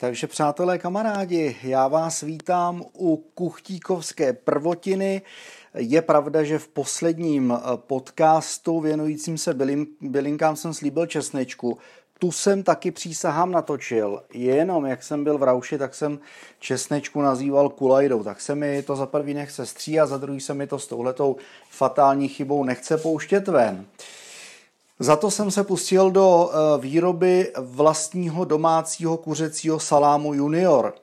[0.00, 5.22] Takže přátelé, kamarádi, já vás vítám u Kuchtíkovské prvotiny.
[5.74, 9.56] Je pravda, že v posledním eh, podcastu věnujícím se
[10.00, 11.78] bylinkám jsem slíbil česnečku.
[12.18, 16.18] Tu jsem taky přísahám natočil, jenom jak jsem byl v Rauši, tak jsem
[16.58, 20.54] česnečku nazýval kulajdou, tak se mi to za prvý nechce stří a za druhý se
[20.54, 21.36] mi to s touhletou
[21.70, 23.76] fatální chybou nechce pouštět ven.
[23.76, 24.19] Uh,
[25.00, 30.94] za to jsem se pustil do eh, výroby vlastního domácího kuřecího salámu junior.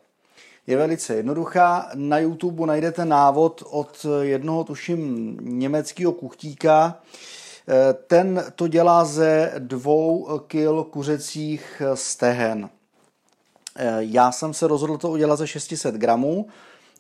[0.68, 1.90] Je velice jednoduchá.
[1.96, 7.00] Na YouTube najdete návod od jednoho, tuším, německého kuchtíka.
[7.68, 12.70] Eh, ten to dělá ze dvou kil kuřecích stehen.
[13.76, 16.48] Eh, já jsem se rozhodl to udělat ze 600 gramů,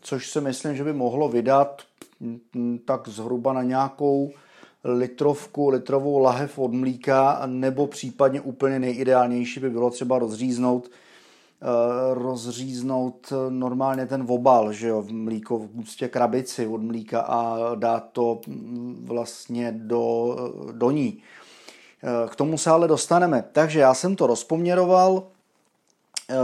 [0.02, 1.82] což si myslím, že by mohlo vydat
[2.20, 4.32] mm, tak zhruba na nějakou
[4.84, 10.90] litrovku, litrovou lahev od mlíka, nebo případně úplně nejideálnější by bylo třeba rozříznout
[11.62, 18.10] eh, rozříznout normálně ten obal, že jo, mlíko v prostě krabici od mlíka a dát
[18.12, 20.36] to mm, vlastně do,
[20.72, 21.22] do ní.
[22.04, 23.44] Eh, k tomu se ale dostaneme.
[23.52, 25.24] Takže já jsem to rozpoměroval,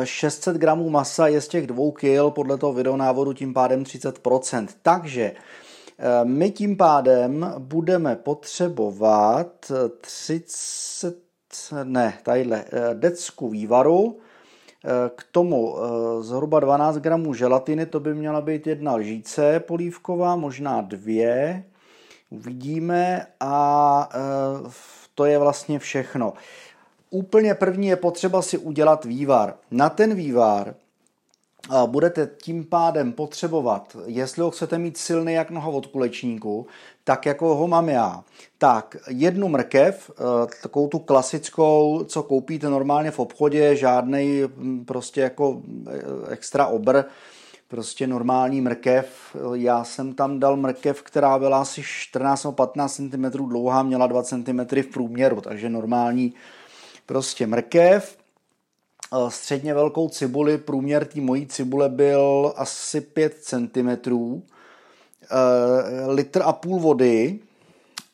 [0.04, 4.68] 600 eh, gramů masa je z těch dvou kil, podle toho videonávodu tím pádem 30%.
[4.82, 5.73] Takže Eh,
[6.24, 11.18] my tím pádem budeme potřebovat 30,
[11.84, 14.18] ne, tadyhle, eh, decku vývaru,
[14.86, 15.76] eh, k tomu
[16.20, 21.64] zhruba 12 gramů želatiny, to by měla být jedna lžíce polívková, možná dvě,
[22.30, 24.10] uvidíme a
[25.16, 26.34] to je vlastně všechno.
[27.10, 29.54] Úplně první je potřeba si udělat vývar.
[29.72, 30.76] Na ten vývar
[31.86, 36.68] budete tím pádem potřebovat, jestli ho chcete mít silný jak noha od kulečníku,
[37.04, 38.24] tak jako ho mám já,
[38.58, 45.22] tak jednu mrkev, eh, takovou tu klasickou, co koupíte normálně v obchodě, žádný hm, prostě
[45.22, 47.04] jako eh, extra obr,
[47.68, 49.36] prostě normální mrkev.
[49.54, 54.24] Já jsem tam dal mrkev, která byla asi 14 nebo 15 cm dlouhá, měla 2
[54.24, 56.34] cm v průměru, takže normální
[57.06, 58.23] prostě mrkev
[59.30, 64.02] středně velkou cibuli, průměr té mojí cibule byl asi 5 cm, eh,
[66.08, 67.40] litr a půl vody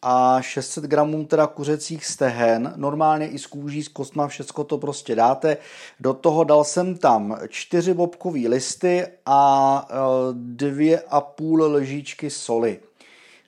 [0.01, 5.15] a 600 gramů teda kuřecích stehen, normálně i z kůží, z kostma, všecko to prostě
[5.15, 5.57] dáte.
[5.99, 9.93] Do toho dal jsem tam čtyři bobkový listy a eh,
[10.33, 12.79] dvě a půl lžičky soli,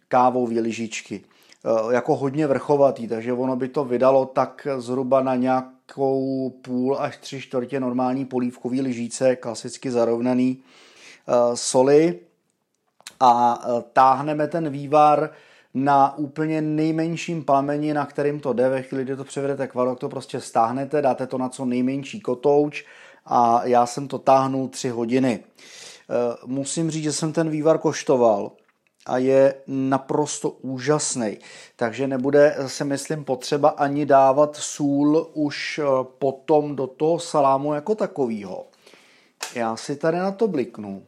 [0.08, 1.24] kávové lžičky.
[1.92, 5.66] Jako hodně vrchovatý, takže ono by to vydalo tak zhruba na nějak
[5.98, 12.20] nějakou půl až tři čtvrtě normální polívkový lyžíce, klasicky zarovnaný uh, soli
[13.20, 15.30] a uh, táhneme ten vývar
[15.74, 18.70] na úplně nejmenším plameni, na kterým to jde.
[18.70, 22.20] Ve chvíli, kdy to převedete k varu, to prostě stáhnete, dáte to na co nejmenší
[22.20, 22.86] kotouč
[23.26, 25.40] a já jsem to táhnul tři hodiny.
[25.40, 28.52] Uh, musím říct, že jsem ten vývar koštoval
[29.06, 31.38] a je naprosto úžasný.
[31.76, 35.86] Takže nebude se myslím potřeba ani dávat sůl už eh,
[36.18, 38.66] potom do toho salámu jako takového.
[39.56, 41.04] Já si tady na to bliknu.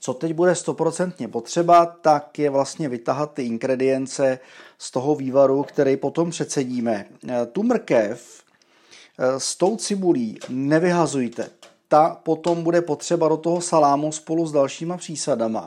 [0.00, 4.38] Co teď bude stoprocentně potřeba, tak je vlastně vytahat ty ingredience
[4.78, 7.06] z toho vývaru, který potom předsedíme.
[7.28, 8.42] Eh, tu mrkev
[9.18, 11.50] eh, s tou cibulí nevyhazujte.
[11.88, 15.66] Ta potom bude potřeba do toho salámu spolu s dalšíma přísadama.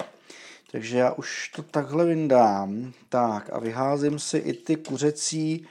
[0.72, 2.94] Takže já už to takhle vyndám.
[3.09, 5.68] Tak a vyházím si i ty kuřecí,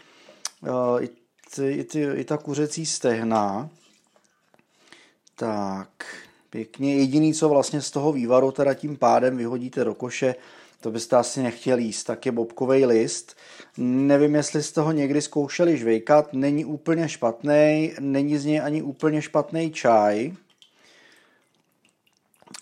[0.63, 1.09] uh, i,
[1.55, 3.71] ty, i, ty, i ta kuřecí stehna.
[5.37, 5.89] Tak,
[6.51, 6.97] pěkně.
[6.97, 10.35] Jediný, co vlastně z toho vývaru teda tím pádem vyhodíte do koše,
[10.81, 13.37] to byste asi nechtěli jíst, tak je bobkový list.
[13.79, 19.23] Nevím, jestli jste ho někdy zkoušeli žvejkat, není úplně špatný, není z něj ani úplně
[19.23, 20.33] špatný čaj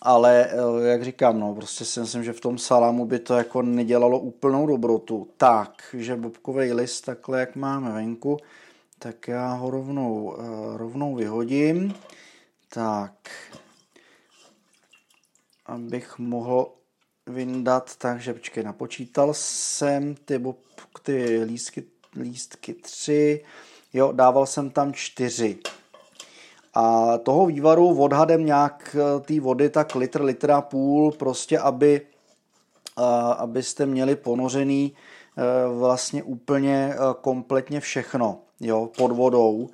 [0.01, 3.61] ale eh, jak říkám, no, prostě si myslím, že v tom salámu by to jako
[3.61, 5.27] nedělalo úplnou dobrotu.
[5.37, 8.37] Tak, že bobkový list takhle, jak máme venku,
[8.99, 11.95] tak já ho rovnou, eh, rovnou vyhodím.
[12.69, 13.29] Tak,
[15.65, 16.71] abych mohl
[17.27, 20.59] vyndat, takže počkej, napočítal jsem ty, bob,
[21.03, 21.83] ty lístky,
[22.15, 23.43] lístky tři,
[23.93, 25.59] jo, dával jsem tam čtyři.
[26.73, 32.01] A toho vývaru odhadem nějak eh, té vody tak litr, litr a půl, prostě aby,
[32.01, 33.01] eh,
[33.37, 34.93] abyste měli ponořený
[35.37, 35.41] eh,
[35.77, 39.69] vlastně úplně kompletně všechno jo, pod vodou.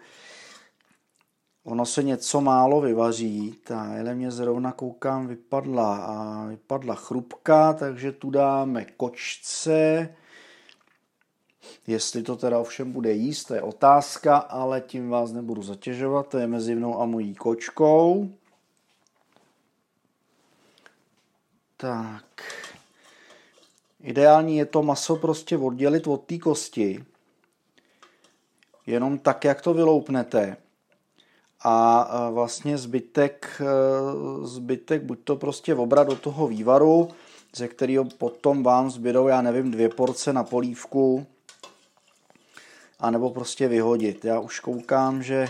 [1.65, 3.55] Ono se něco málo vyvaří.
[3.67, 10.09] Tahle mě zrovna koukám vypadla a vypadla chrupka, takže tu dáme kočce.
[11.87, 16.37] Jestli to teda ovšem bude jíst, to je otázka, ale tím vás nebudu zatěžovat, to
[16.37, 18.29] je mezi mnou a mojí kočkou.
[21.77, 22.25] Tak.
[23.99, 27.05] Ideální je to maso prostě oddělit od té kosti.
[28.85, 30.57] Jenom tak, jak to vyloupnete.
[31.63, 37.09] A vlastně zbytek, e, zbytek buď to prostě obrat do toho vývaru,
[37.55, 41.25] ze kterého potom vám zbydou, já nevím, dvě porce na polívku,
[42.99, 44.25] anebo prostě vyhodit.
[44.25, 45.47] Já už koukám, že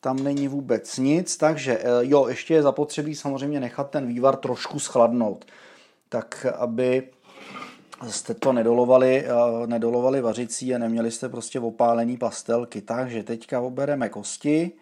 [0.00, 4.78] tam není vůbec nic, takže eh, jo, ještě je zapotřebí samozřejmě nechat ten vývar trošku
[4.78, 5.44] schladnout,
[6.08, 7.08] tak aby
[8.08, 12.80] jste to nedolovali, eh, nedolovali vařicí a neměli jste prostě opálený pastelky.
[12.80, 14.72] Takže teďka obereme kosti,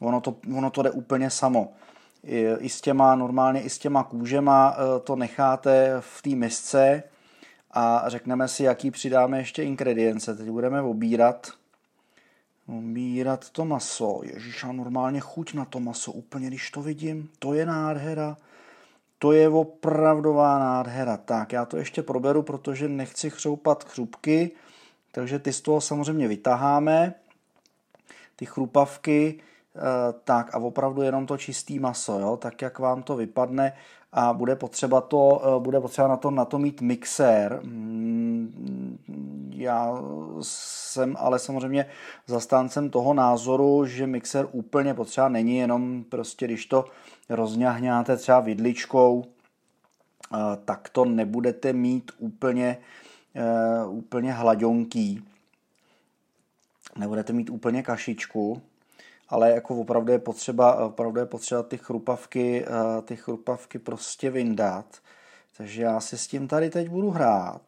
[0.00, 1.72] ono to, ono to jde úplně samo.
[2.58, 7.02] I s těma, normálně i s těma kůžema eh, to necháte v té misce
[7.74, 10.34] a řekneme si, jaký přidáme ještě ingredience.
[10.34, 11.52] Teď budeme obírat
[12.66, 14.20] Obírat to maso.
[14.24, 17.30] Ježíš, a normálně chuť na to maso úplně, když to vidím.
[17.38, 18.36] To je nádhera.
[19.18, 21.16] To je opravdová nádhera.
[21.16, 24.50] Tak, já to ještě proberu, protože nechci chřoupat chrupky,
[25.12, 27.14] takže ty z toho samozřejmě vytaháme.
[28.36, 29.40] Ty chrupavky,
[30.24, 33.72] tak a opravdu jenom to čistý maso, jo, tak jak vám to vypadne
[34.16, 37.60] a bude potřeba, to, eh, bude potřeba na to, na to mít mixér.
[37.62, 38.98] Mm,
[39.56, 40.02] já
[40.40, 41.86] jsem ale samozřejmě
[42.26, 46.84] zastáncem toho názoru, že mixér úplně potřeba není, jenom prostě když to
[47.28, 52.78] rozňahňáte třeba vidličkou, eh, tak to nebudete mít úplně,
[53.34, 55.24] eh, úplně hladonký.
[56.96, 58.62] Nebudete mít úplně kašičku,
[59.28, 64.86] ale jako opravdu je potřeba, opravdu je potřeba ty chrupavky, eh, ty chrupavky prostě vyndat.
[65.56, 67.62] Takže já si s tím tady teď budu hrát.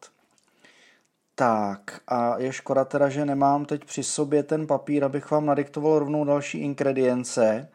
[1.35, 5.99] Tak a je škoda teda, že nemám teď při sobě ten papír, abych vám nadiktoval
[5.99, 7.69] rovnou další ingredience.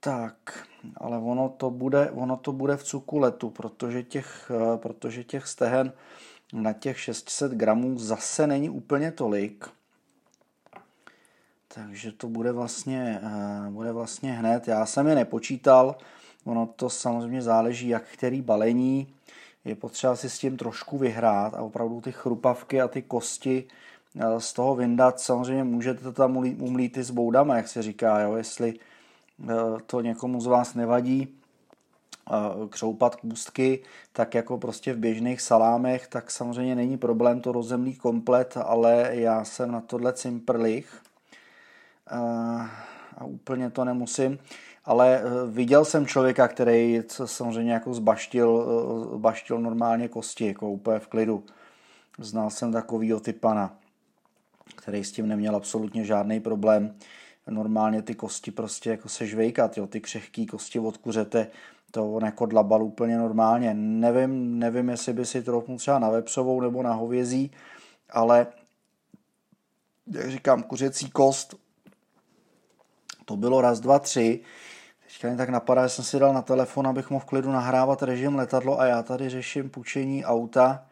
[0.00, 0.66] Tak,
[0.96, 5.92] ale ono to bude, ono to bude v cukuletu, protože těch, eh, protože těch stehen
[6.52, 9.68] na těch 600 gramů zase není úplně tolik.
[11.74, 14.68] Takže to bude vlastně, eh, bude vlastně hned.
[14.68, 15.96] Já jsem je nepočítal,
[16.44, 19.14] ono to samozřejmě záleží, jak který balení.
[19.64, 23.64] Je potřeba si s tím trošku vyhrát a opravdu ty chrupavky a ty kosti
[24.20, 25.20] eh, z toho vyndat.
[25.20, 28.36] Samozřejmě můžete tam umlít i s boudama, jak se říká, jo?
[28.36, 28.74] jestli
[29.44, 29.54] eh,
[29.86, 31.28] to někomu z vás nevadí,
[32.70, 33.82] křoupat kůstky,
[34.12, 39.44] tak jako prostě v běžných salámech, tak samozřejmě není problém to rozemlít komplet, ale já
[39.44, 41.02] jsem na tohle cimprlich
[43.16, 44.38] a úplně to nemusím,
[44.84, 48.66] ale e, viděl jsem člověka, který samozřejmě jako zbaštil,
[49.14, 51.44] e, baštil normálně kosti, jako úplně v klidu.
[52.18, 53.76] Znal jsem takovýho typana,
[54.76, 56.94] který s tím neměl absolutně žádný problém.
[57.50, 61.46] Normálně ty kosti prostě jako sežvejkat, jo, ty křehký kosti od kuřete,
[61.90, 63.74] to on jako dlabal úplně normálně.
[63.74, 67.50] Nevím, nevím, jestli by si trochu třeba na vepsovou nebo na hovězí,
[68.10, 68.46] ale
[70.06, 71.61] jak říkám, kuřecí kost
[73.24, 74.40] to bylo raz, dva, tři.
[75.06, 78.02] Teďka mi tak napadá, že jsem si dal na telefon, abych mohl v klidu nahrávat
[78.02, 80.86] režim letadlo a já tady řeším půjčení auta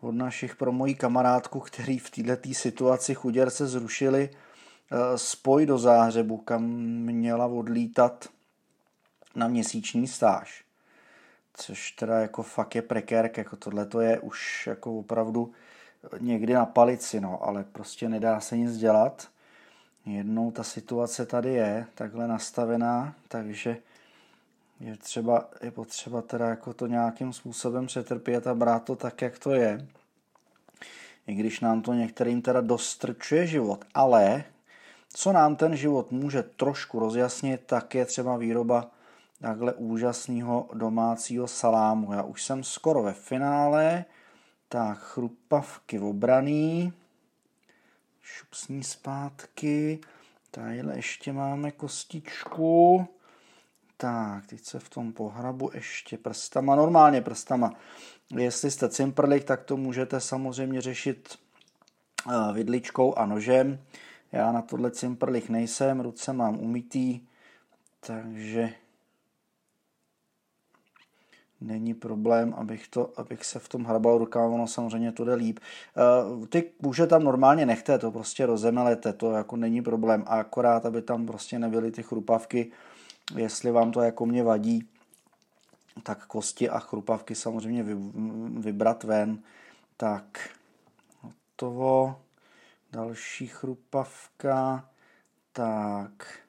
[0.00, 6.36] od našich pro mojí kamarádku, který v této situaci chuděrce zrušili eh, spoj do Záhřebu,
[6.36, 8.28] kam měla odlítat
[9.34, 10.64] na měsíční stáž.
[11.54, 15.52] Což teda jako fakt je prekérk, jako tohle to je už jako opravdu
[16.18, 19.28] někdy na palici, no, ale prostě nedá se nic dělat.
[20.06, 23.76] Jednou ta situace tady je takhle nastavená, takže
[24.80, 29.38] je třeba, je potřeba teda jako to nějakým způsobem přetrpět a brát to tak, jak
[29.38, 29.86] to je.
[31.26, 34.44] I když nám to některým teda dostrčuje život, ale
[35.08, 38.90] co nám ten život může trošku rozjasnit, tak je třeba výroba
[39.40, 42.12] takhle úžasného domácího salámu.
[42.12, 44.04] Já už jsem skoro ve finále,
[44.68, 46.92] tak chrupavky obraný,
[48.26, 49.98] šupsní zpátky.
[50.50, 53.08] Tadyhle ještě máme kostičku.
[53.96, 57.72] Tak, teď se v tom pohrabu ještě prstama, normálně prstama.
[58.36, 61.38] Jestli jste cimprlik, tak to můžete samozřejmě řešit
[62.28, 63.82] eh, vidličkou a nožem.
[64.32, 67.20] Já na tohle cimprlik nejsem, ruce mám umytý,
[68.00, 68.74] takže
[71.66, 75.60] není problém, abych, to, abych se v tom hrabal rukama, ono samozřejmě to jde líp.
[76.38, 80.86] Uh, ty kůže tam normálně nechte, to prostě rozemelete, to jako není problém, a akorát,
[80.86, 82.70] aby tam prostě nebyly ty chrupavky,
[83.36, 84.88] jestli vám to jako mě vadí,
[86.02, 87.94] tak kosti a chrupavky samozřejmě vy,
[88.60, 89.38] vybrat ven,
[89.96, 90.48] Tak,
[91.20, 92.16] hotovo.
[92.92, 94.88] Další chrupavka.
[95.52, 96.45] Tak.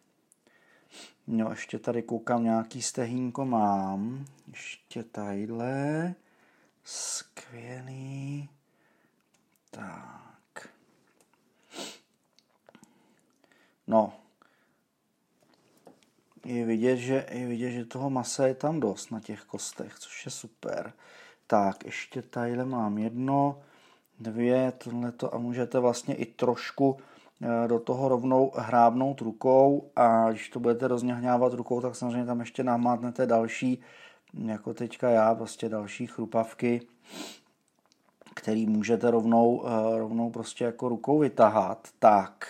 [1.27, 4.25] No, ještě tady koukám, nějaký stehínko mám.
[4.47, 6.15] Ještě tadyhle.
[6.83, 8.49] Skvělý.
[9.71, 10.69] Tak.
[13.87, 14.13] No.
[16.45, 20.25] Je vidět, že, je vidět, že toho masa je tam dost na těch kostech, což
[20.25, 20.93] je super.
[21.47, 23.61] Tak, ještě tadyhle mám jedno,
[24.19, 26.99] dvě, tohleto a můžete vlastně i trošku
[27.67, 32.63] do toho rovnou hrábnout rukou a když to budete rozněhňávat rukou, tak samozřejmě tam ještě
[32.63, 33.81] namátnete další,
[34.45, 36.81] jako teďka já, prostě další chrupavky,
[38.35, 41.87] který můžete rovnou, eh, rovnou prostě jako rukou vytahat.
[41.99, 42.47] Tak,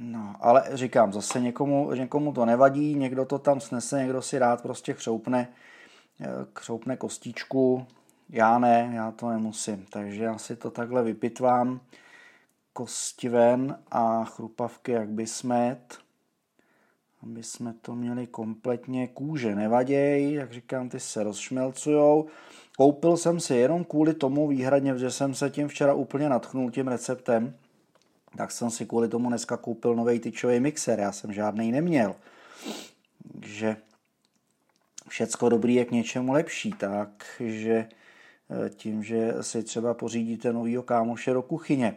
[0.00, 4.62] No, ale říkám, zase někomu, někomu to nevadí, někdo to tam snese, někdo si rád
[4.62, 5.48] prostě chřoupne,
[6.20, 7.86] eh, chřoupne kostičku,
[8.30, 11.80] já ne, já to nemusím, takže já si to takhle vypitvám,
[12.78, 15.98] kosti ven a chrupavky jak by smet,
[17.22, 22.26] aby jsme to měli kompletně kůže nevaděj, jak říkám, ty se rozšmelcujou.
[22.76, 26.88] Koupil jsem si jenom kvůli tomu výhradně, že jsem se tím včera úplně natchnul tím
[26.88, 27.54] receptem,
[28.36, 32.14] tak jsem si kvůli tomu dneska koupil nový tyčový mixer, já jsem žádný neměl.
[33.32, 33.76] Takže
[35.08, 37.88] všecko dobrý je k něčemu lepší, takže
[38.66, 41.96] eh, tím, že si třeba pořídíte novýho kámoše do kuchyně,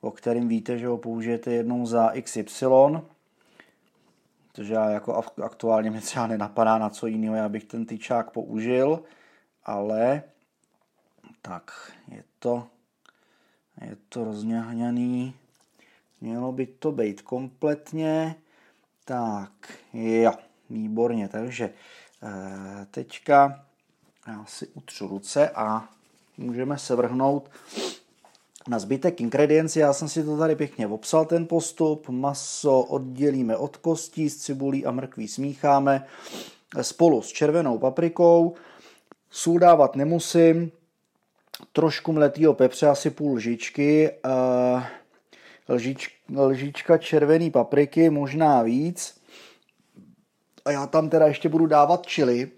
[0.00, 2.66] o kterým víte, že ho použijete jednou za XY,
[4.52, 9.02] protože já jako aktuálně mě třeba nenapadá na co jiného, já bych ten tyčák použil,
[9.64, 10.22] ale
[11.42, 12.66] tak je to,
[13.80, 15.34] je to rozňahňaný,
[16.20, 18.34] Mělo by to být kompletně.
[19.04, 20.32] Tak, jo,
[20.70, 21.28] výborně.
[21.28, 21.70] Takže
[22.22, 23.64] eh, teďka
[24.26, 25.88] já si utřu ruce a
[26.36, 27.50] můžeme se vrhnout
[28.68, 29.78] na zbytek ingrediencí.
[29.78, 32.08] Já jsem si to tady pěkně obsal, ten postup.
[32.08, 36.06] Maso oddělíme od kostí, s cibulí a mrkví smícháme
[36.82, 38.54] spolu s červenou paprikou.
[39.30, 40.72] Sůl dávat nemusím.
[41.72, 44.10] Trošku mletýho pepře, asi půl lžičky.
[44.10, 44.82] Eh,
[45.68, 49.20] lžič, lžička červený papriky, možná víc.
[50.64, 52.50] A já tam teda ještě budu dávat čili.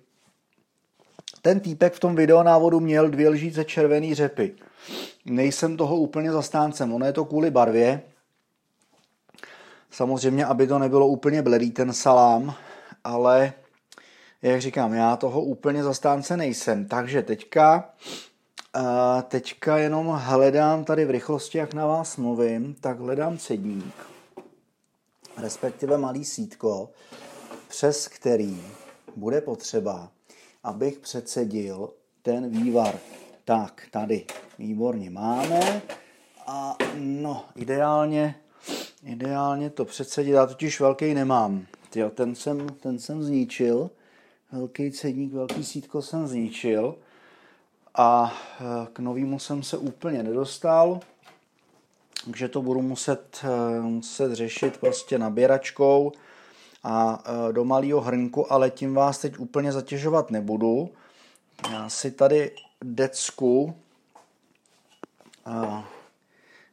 [1.43, 4.55] Ten týpek v tom videonávodu měl dvě lžíce červený řepy.
[5.25, 8.03] Nejsem toho úplně zastáncem, ono je to kvůli barvě.
[9.91, 12.55] Samozřejmě, aby to nebylo úplně bledý ten salám,
[13.05, 13.53] ale
[14.43, 16.87] jak říkám, já toho úplně zastánce nejsem.
[16.87, 17.91] Takže teďka
[18.75, 23.95] a teďka jenom hledám tady v rychlosti, jak na vás mluvím, tak hledám cedník,
[25.37, 26.91] respektive malý sítko,
[27.69, 28.63] přes který
[29.17, 30.11] bude potřeba,
[30.63, 31.91] abych předsedil
[32.23, 32.99] ten vývar.
[33.45, 34.27] Tak, tady,
[34.59, 35.83] výborně máme.
[36.47, 38.35] A no, ideálně,
[39.03, 41.67] ideálně to předsedit, já totiž velký nemám.
[41.91, 43.91] Tyjo, ten jsem, ten jsem zničil,
[44.53, 46.95] velký cedník, velký sítko jsem zničil
[47.95, 51.01] a eh, k novému jsem se úplně nedostal,
[52.25, 56.13] takže to budu muset, eh, muset řešit prostě naběračkou
[56.89, 60.91] a eh, do malého hrnku, ale tím vás teď úplně zatěžovat nebudu.
[61.71, 62.51] Já si tady
[62.85, 63.77] decku
[65.45, 65.89] a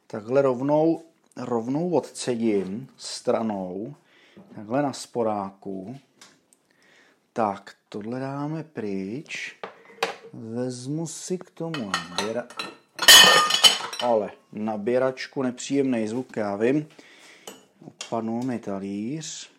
[0.06, 1.02] takhle rovnou,
[1.36, 3.94] rovnou odcedím stranou,
[4.54, 5.96] takhle na sporáku.
[7.32, 9.56] Tak, tohle dáme pryč.
[10.32, 12.46] Vezmu si k tomu naběra...
[14.02, 16.88] Ale naběračku nepříjemný zvuk, já vím.
[17.80, 19.55] Upadnul mi talíř.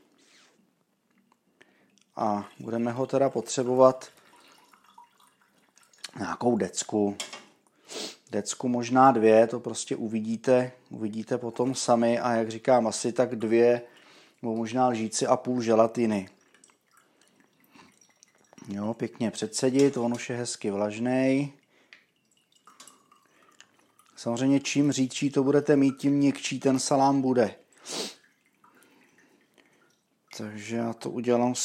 [2.18, 4.10] A budeme ho teda potřebovat
[6.20, 7.18] nějakou decku.
[8.32, 13.82] Decku možná dvě, to prostě uvidíte, uvidíte potom sami a jak říkám, asi tak dvě,
[14.42, 16.30] nebo možná lžíci a půl želatiny.
[18.68, 21.54] Jo, pěkně předsedit, on už je hezky vlažný.
[24.16, 27.56] Samozřejmě čím řídčí to budete mít, tím měkčí ten salám bude.
[30.38, 31.56] Takže já to udělám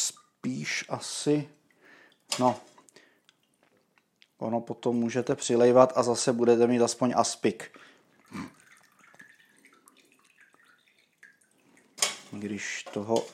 [0.42, 1.48] spíš asi,
[2.40, 2.60] no,
[4.38, 7.78] ono potom můžete přilejvat a zase budete mít aspoň aspik.
[12.32, 13.26] Když toho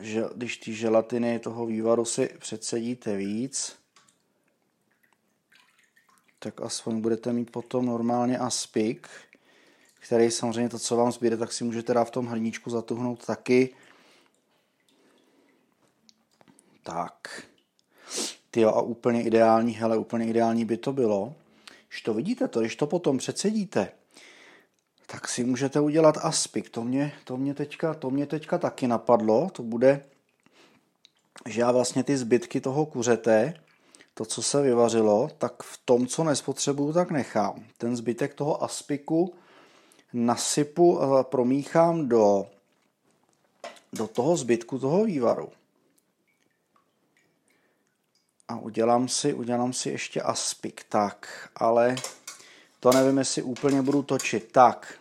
[0.00, 3.76] že když ty želatiny toho vývaru si předsedíte víc,
[6.38, 9.08] tak aspoň budete mít potom normálně aspik,
[9.94, 13.74] který samozřejmě to, co vám zbyde, tak si můžete dát v tom hrníčku zatuhnout taky.
[16.88, 17.42] Tak.
[18.50, 21.34] Ty a úplně ideální, hele, úplně ideální by to bylo,
[21.88, 23.92] když to vidíte, to, když to potom předsedíte,
[25.06, 26.70] tak si můžete udělat aspik.
[26.70, 29.50] To mě, to mě, teďka, to mě teďka taky napadlo.
[29.52, 30.04] To bude,
[31.46, 33.54] že já vlastně ty zbytky toho kuřete,
[34.14, 37.64] to, co se vyvařilo, tak v tom, co nespotřebuju, tak nechám.
[37.78, 39.34] Ten zbytek toho aspiku
[40.12, 42.46] nasypu a promíchám do,
[43.92, 45.48] do toho zbytku toho vývaru.
[48.48, 50.84] A udělám si, udělám si ještě aspik.
[50.88, 51.96] Tak, ale
[52.80, 54.52] to nevím, jestli úplně budu točit.
[54.52, 54.94] Tak.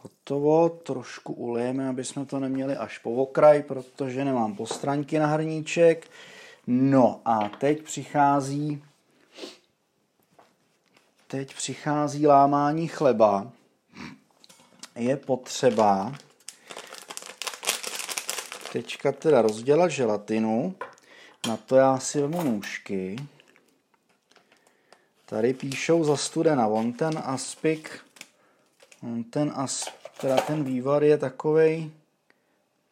[0.00, 6.10] Hotovo, trošku ulejeme, aby jsme to neměli až po okraj, protože nemám postraňky na hrníček.
[6.66, 8.82] No a teď přichází
[11.28, 13.50] teď přichází lámání chleba.
[14.94, 16.14] Je potřeba
[18.72, 20.74] teďka teda rozdělat želatinu.
[21.48, 23.16] Na to já si vezmu nůžky.
[25.26, 26.66] Tady píšou za studena.
[26.66, 28.00] On ten aspik,
[29.02, 29.88] on ten as,
[30.20, 31.90] teda ten vývar je takovej,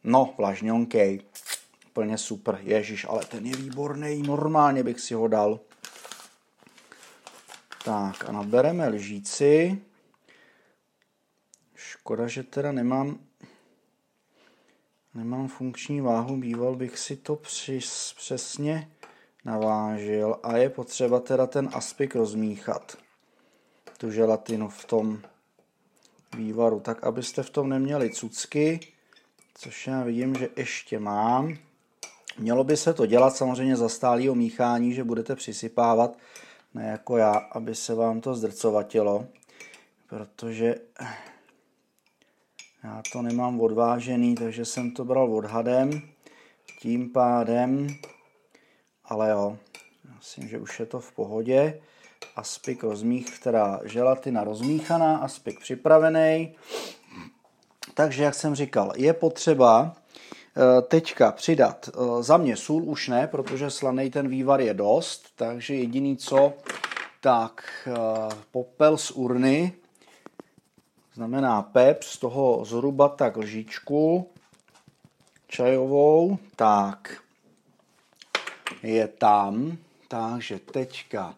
[0.04, 1.20] no, vlažňonkej.
[1.92, 2.58] Plně super.
[2.62, 4.22] Ježíš, ale ten je výborný.
[4.22, 5.60] Normálně bych si ho dal.
[7.84, 9.82] Tak a nabereme lžíci.
[11.74, 13.18] Škoda, že teda nemám
[15.16, 18.90] nemám funkční váhu, býval bych si to přis, přesně
[19.44, 22.96] navážil a je potřeba teda ten aspik rozmíchat,
[23.98, 25.22] tu želatinu v tom
[26.36, 28.80] vývaru, tak abyste v tom neměli cucky,
[29.54, 31.56] což já vidím, že ještě mám.
[32.38, 36.18] Mělo by se to dělat samozřejmě za stálého míchání, že budete přisypávat,
[36.74, 39.26] ne jako já, aby se vám to zdrcovatilo,
[40.08, 40.74] protože
[42.86, 46.02] já to nemám odvážený, takže jsem to bral odhadem.
[46.80, 47.88] Tím pádem,
[49.04, 49.58] ale jo,
[50.18, 51.80] myslím, že už je to v pohodě.
[52.36, 56.54] Aspik rozmích, která želatina rozmíchaná, aspik připravený.
[57.94, 63.26] Takže, jak jsem říkal, je potřeba eh, teďka přidat eh, za mě sůl už ne,
[63.26, 66.52] protože slaný ten vývar je dost, takže jediný co,
[67.20, 67.94] tak eh,
[68.50, 69.72] popel z urny,
[71.16, 74.28] znamená pep, z toho zhruba tak lžičku
[75.48, 77.22] čajovou, tak.
[78.82, 79.76] Je tam,
[80.08, 81.34] takže teďka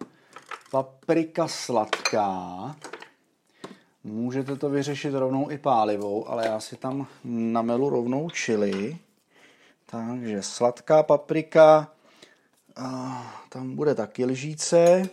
[0.70, 2.76] paprika sladká,
[4.04, 8.98] můžete to vyřešit rovnou i pálivou, ale já si tam namelu rovnou čili,
[9.86, 11.88] takže sladká paprika,
[12.76, 15.08] a tam bude taky lžíce,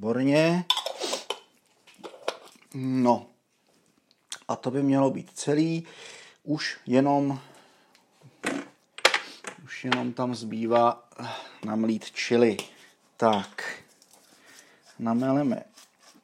[0.00, 0.64] Výborně.
[2.74, 3.26] No.
[4.48, 5.86] A to by mělo být celý.
[6.44, 7.40] Už jenom
[9.64, 11.08] už jenom tam zbývá
[11.64, 12.56] namlít čili.
[13.16, 13.74] Tak.
[14.98, 15.64] Nameleme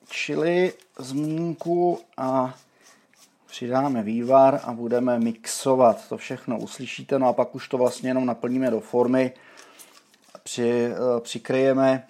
[0.09, 2.55] čili z mlínku a
[3.47, 6.09] přidáme vývar a budeme mixovat.
[6.09, 9.33] To všechno uslyšíte, no a pak už to vlastně jenom naplníme do formy.
[10.43, 12.07] Při, eh, přikryjeme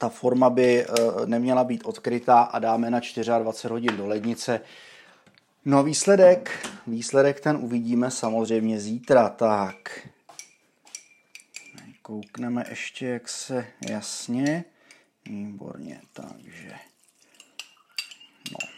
[0.00, 0.86] ta forma by eh,
[1.26, 3.00] neměla být odkrytá a dáme na
[3.38, 4.60] 24 hodin do lednice.
[5.64, 10.08] No a výsledek, výsledek ten uvidíme samozřejmě zítra, tak.
[12.02, 14.64] Koukneme ještě, jak se jasně.
[15.24, 16.72] Výborně, takže.
[18.52, 18.68] No.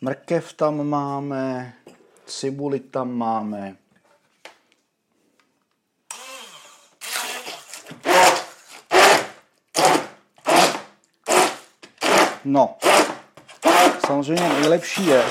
[0.00, 1.74] Mrkev tam máme,
[2.26, 3.76] cibuli tam máme,
[12.44, 12.76] No,
[14.06, 15.24] samozřejmě nejlepší je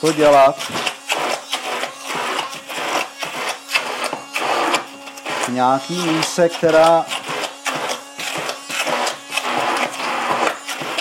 [0.00, 0.58] to dělat
[5.44, 7.06] v nějaký míse, která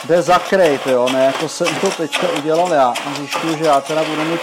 [0.05, 2.93] jde zakrejt, jo, ne, jako jsem to teďka udělal já.
[3.05, 4.41] A zjišťuju, že já teda budu mít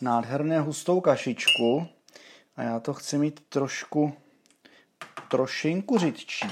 [0.00, 1.88] nádherně hustou kašičku
[2.56, 4.16] a já to chci mít trošku
[5.32, 6.48] trošinku řidčí.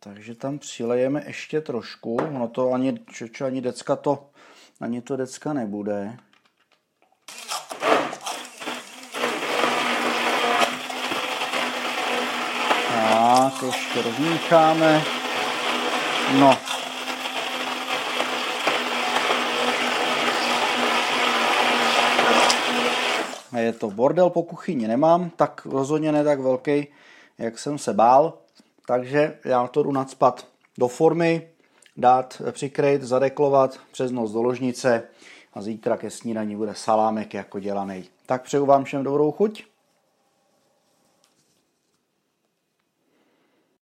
[0.00, 2.16] Takže tam přilejeme ještě trošku.
[2.16, 2.98] Ono to ani,
[3.32, 4.30] čo, ani decka to,
[4.80, 6.16] ani to decka nebude.
[12.92, 15.04] Tak, ještě rozmícháme.
[16.40, 16.58] No,
[23.60, 26.86] je to bordel po kuchyni nemám, tak rozhodně ne tak velký,
[27.38, 28.38] jak jsem se bál,
[28.86, 30.46] takže já to jdu nadspat
[30.78, 31.48] do formy,
[31.96, 35.02] dát, přikryt, zadeklovat přes noc do ložnice
[35.54, 38.04] a zítra ke snídaní bude salámek jako dělaný.
[38.26, 39.64] Tak přeju vám všem dobrou chuť